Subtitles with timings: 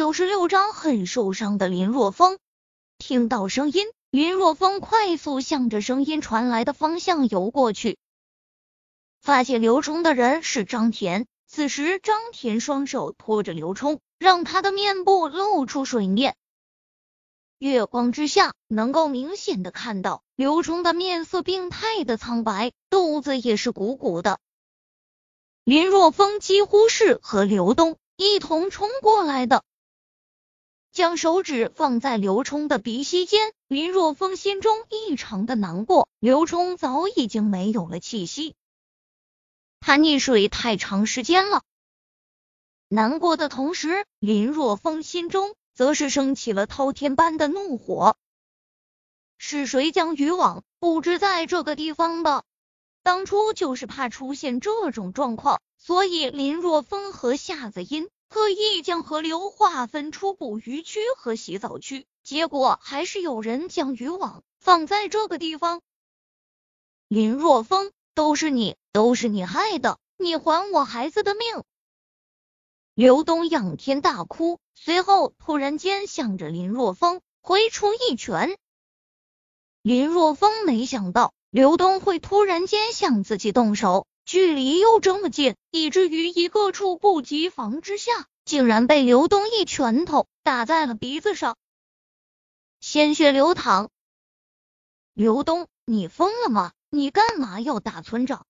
[0.00, 2.38] 九十六章很受伤的林若风。
[2.96, 7.98] 听到声音，林若风快速向着声音传来的方向游过去，
[9.20, 11.26] 发现刘冲的人是张田。
[11.46, 16.34] 此时，张田双手托着刘冲，让他的面部露出水面。
[17.58, 24.38] 月光之下，能够明显的看到刘冲的面色病态的苍白，肚子也是鼓鼓的。
[25.62, 29.62] 林若风几乎是和刘东一同冲过来的，
[30.92, 33.52] 将手指放在刘冲的鼻息间。
[33.68, 38.54] 林若风心中异常的难过，刘冲早已经没有了气息，
[39.80, 41.62] 他溺水太长时间了。
[42.88, 45.54] 难过的同时，林若风心中。
[45.72, 48.14] 则是升起了滔天般的怒火。
[49.38, 52.44] 是谁将渔网布置在这个地方的？
[53.02, 62.06] 当初就是怕出现这种状况，所以林若风和夏子音特意将河流划分出捕鱼区和洗澡区。
[62.22, 65.82] 结果还是有人将渔网放在这个地方。
[67.08, 69.98] 林若风，都是你，都是你害的！
[70.16, 71.64] 你还我孩子的命！
[72.94, 78.56] 刘东仰天大哭，随后突然间向着林若风挥出一拳。
[79.82, 91.56] 林若风没想到刘东会突然间向自己动手，距离又这么近，以至于一个猝不及防之下，竟然被刘东一拳头打在了鼻子上，
[92.80, 93.90] 鲜血流淌。
[95.14, 96.72] 刘东，你疯了吗？
[96.90, 98.44] 你干嘛要打村长？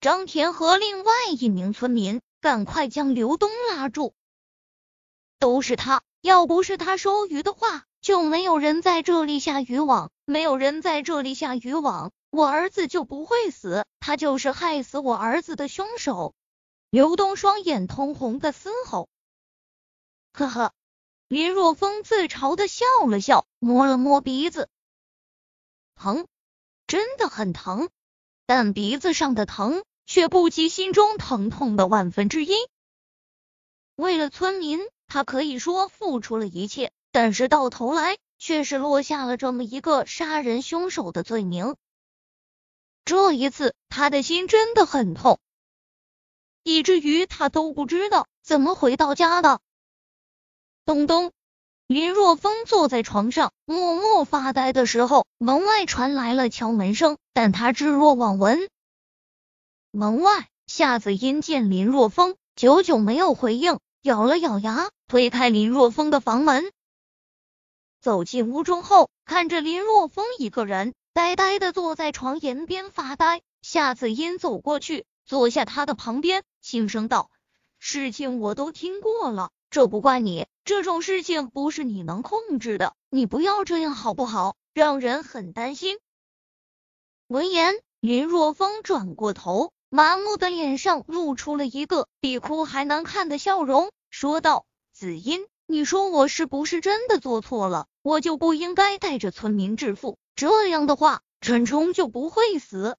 [0.00, 2.20] 张田和另外一名村民。
[2.40, 4.12] 赶快将刘东拉住！
[5.40, 16.34] 都是他，要不是他收鱼的话，就没有人在这里下渔网，没有人在这里下渔网，我儿子就不会死，他就是害死我儿子的凶手！
[16.88, 19.08] 刘东双眼通红的嘶吼。
[20.46, 20.74] 呵呵，
[21.28, 24.68] 林若风自嘲的笑了笑，摸了摸鼻子，
[25.94, 26.26] 疼，
[26.86, 27.90] 真的很疼，
[28.46, 29.82] 但鼻子上的疼。
[30.06, 32.50] 却不及心中疼痛的万分之一。
[33.94, 41.76] 为了村民，他可以说付出了一切，但是到头来却是落下了这么一个杀人凶手的罪名。
[43.04, 45.38] 这一次，他的心真的很痛，
[46.64, 49.60] 以至于他都不知道怎么回到家的。
[50.84, 51.32] 咚咚，
[51.86, 58.68] 林若风坐在床上默默发呆的时候，门外传来了敲门声，但他置若罔闻。
[59.90, 66.70] 门外，夏子音见林若风久久没有回应，咬了咬牙，推开林若风的房门，
[68.00, 73.42] 走进屋中后，看着林若风一个人呆呆的坐在床沿边发呆。
[73.62, 77.30] 夏子音走过去，坐下他的旁边，轻声道
[77.78, 84.54] ：“事情我都听过了，这不怪你，这种事情不是你能控制的，你不要这样好不好？
[84.72, 85.98] 让人很担心。”
[87.26, 89.72] 闻言，林若风转过头。
[89.88, 94.64] 麻木的脸上露出了一个比哭还难看的笑容，说道
[94.94, 97.88] ：“子音，你说我是不是真的做错了？
[98.02, 102.96] 我就不应该带着村民致富，这样的话，陈冲就不会死。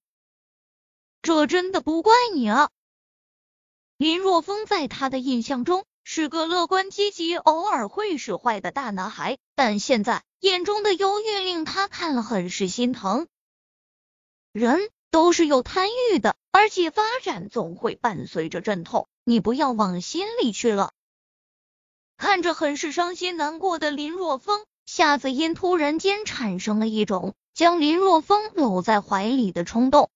[1.22, 2.70] 这真的不怪你啊。”
[3.96, 13.30] 林若风在他的印象中是个乐观积极、偶尔会使坏的大男孩，但现在眼中的忧郁令他看了很是心疼。
[14.52, 14.90] 人。
[15.10, 20.94] 都是有贪欲的，而且发展总会伴随着阵痛，你不要往心里去了。
[22.16, 30.10] 看着很是伤心难过的林若风，夏子音突然间产生了一种将林若风搂在怀里的冲动，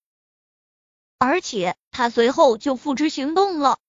[1.18, 3.80] 而且他随后就付之行动了。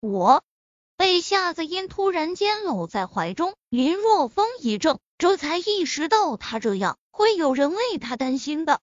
[0.00, 0.42] 我
[1.02, 8.80] 被夏子音突然间搂在怀中，林若风一怔，这才意识到他这样会有人为他担心的。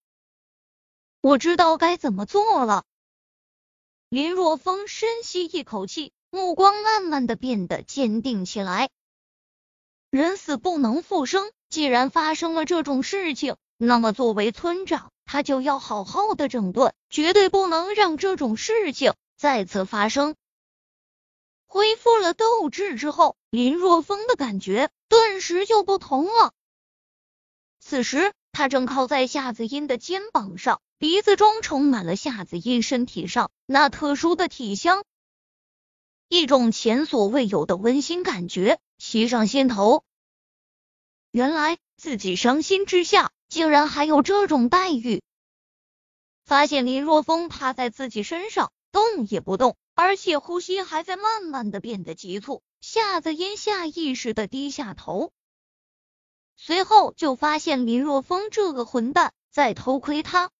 [1.21, 2.83] 我知道该怎么做了。
[4.09, 8.89] 林若风深吸一口气，目光慢慢的变得坚定起来。
[10.09, 20.35] 人死不能复生，既然发生了这种事情，那么作为村长，他就要好好的整顿，绝对不能让这种事情再次发生。
[21.69, 26.51] 恢复了斗志之后，林若风的感觉顿时就不同了。
[27.79, 30.81] 此时，他正靠在夏子音的肩膀上。
[30.97, 35.05] 鼻子中充满了夏子音身体上那特殊的体香，
[36.27, 40.03] 一种前所未有的温馨感觉袭上心头。
[41.31, 45.21] 原来自己伤心之下，竟然还有这种待遇。
[46.43, 52.63] 发现林若风趴在自己身上动也不动，而且呼吸还在慢慢的变得急促。
[52.79, 55.33] 夏子音下意识的低下头，
[56.55, 60.51] 随后就发现林若风这个混蛋在偷窥他。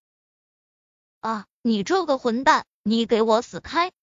[1.21, 1.45] 啊！
[1.62, 3.94] 你这个混蛋，你给我死开！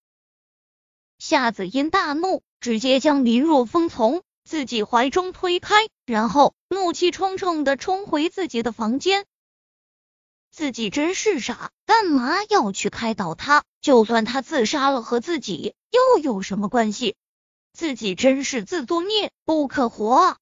[1.18, 5.74] 夏子音大怒，直接将林若风从自己怀中推开，
[6.06, 9.26] 然后怒气冲冲的冲回自己的房间。
[10.50, 13.64] 自己真是傻，干嘛要去开导他？
[13.86, 17.14] 就算他自杀了，和自己又有什么关系？
[17.72, 20.38] 自己真是自作孽，不可活啊！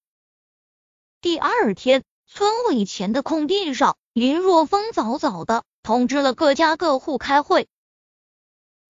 [1.20, 7.68] 第二天，村委前的空地上，林若风早早的通知了各家各户开会。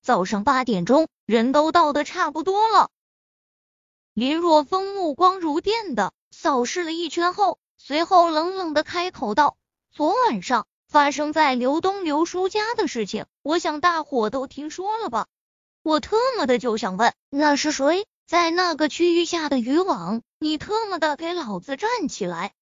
[0.00, 2.92] 早上八点钟，人都到的差不多了。
[4.12, 9.56] 林若风目光如电的扫视了一圈后，随后冷冷的开口道
[9.90, 15.26] ：“昨晚上发生在刘东刘叔家的事情，我想大伙都听说了吧？
[15.82, 22.54] 我特么的就想问，那是谁？”在那个区域下的渔网，你特么的给老子站起来，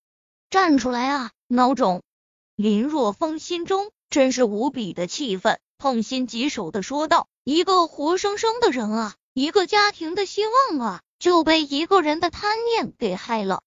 [0.49, 1.31] 站出来啊！
[1.51, 2.03] 孬种！
[2.57, 13.63] 林若风心中真是无比的气愤，痛心疾首的说道：“一个活生生的人啊，一个家庭的希望啊，就被一个人的贪念给害了。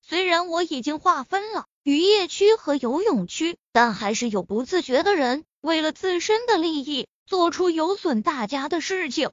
[0.00, 9.30] 虽然我已经划分了渔业区和游泳区，但还是有不自觉的人为了自身的利益，做出有损大家的事情。”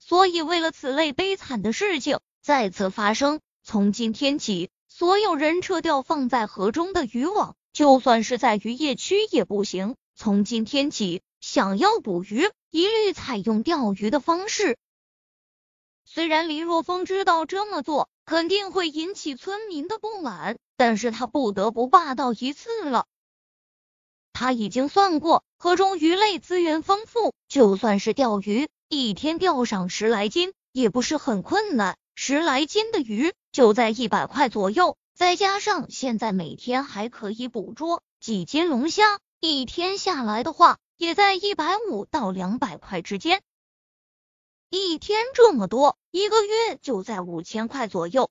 [0.00, 9.94] 所以，为了此类悲惨的事情再次发生，从今天起，所有人撤掉放在河中的渔网，就算是在渔业区也不行。
[10.16, 14.76] 从今天起，想要捕鱼，一律采用钓鱼的方式。
[16.04, 23.04] 虽然林若风知道这么做肯定会引起村民的不满，但是他不得不霸道一次了。
[24.32, 28.70] 他已经算过，河中鱼类资源丰富，就算是钓鱼。
[28.88, 43.42] 一天钓上十来斤也不是很困难，十来斤的鱼就在一百块左右，再加上现在每天还可以捕捉几斤龙虾，一天下来的话也在一百五到两百块之间。
[44.74, 48.30] 一天这么多，一个月就在五千块左右。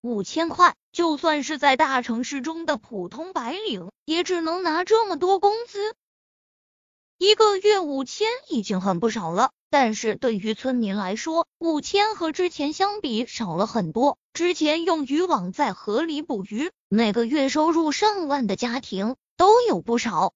[0.00, 5.94] 五千块，就算是在大城市中的普通白领，也只能拿这么多工资。
[7.18, 14.18] 一个月五千已经很不少了，但是对于村民来说，五千和之前相比少了很多。
[14.32, 20.34] 之前用渔网在河里捕鱼，每个月收入上万的家庭都有不少。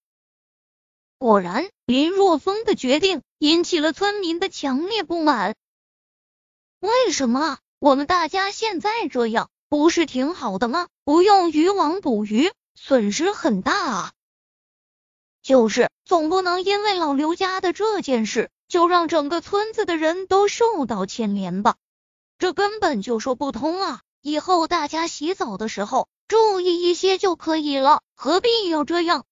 [1.19, 5.55] 果然，林若风的决定引起了村民的强烈不满。
[6.81, 10.89] 为什么我们大家现在这样不是挺好的吗？
[11.05, 14.13] 不用渔网捕鱼，损失很大啊。
[15.43, 21.77] 就是，总不能因为老刘家的这件事，就让整个村子的人都受到牵连吧？
[22.39, 24.03] 这根本就说不通啊！
[24.21, 29.25] 以后大家洗澡的时候注意一些就可以了，何必要这样？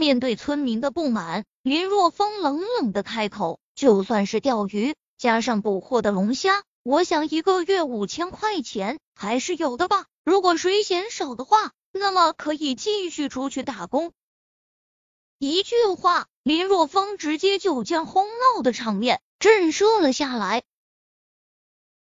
[0.00, 10.06] 面对村民的不满，林若风冷冷的开口：“就算是钓鱼，加上捕获的龙虾，我想一个月五千块钱还是有的吧？
[10.24, 14.12] 如果谁嫌少的话，那么可以继续出去打工。”
[15.38, 20.62] 一句话，林若风直接就将哄闹的场面震慑了下来。